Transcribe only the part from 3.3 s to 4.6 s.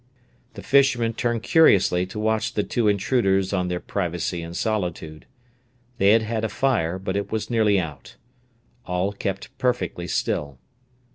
on their privacy and